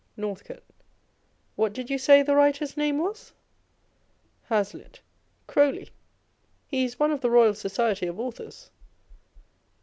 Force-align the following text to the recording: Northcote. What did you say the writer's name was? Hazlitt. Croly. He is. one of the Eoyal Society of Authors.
Northcote. 0.17 0.63
What 1.55 1.73
did 1.73 1.91
you 1.91 1.99
say 1.99 2.23
the 2.23 2.33
writer's 2.35 2.75
name 2.75 2.97
was? 2.97 3.33
Hazlitt. 4.45 4.99
Croly. 5.45 5.91
He 6.65 6.85
is. 6.85 6.97
one 6.99 7.11
of 7.11 7.21
the 7.21 7.29
Eoyal 7.29 7.55
Society 7.55 8.07
of 8.07 8.19
Authors. 8.19 8.71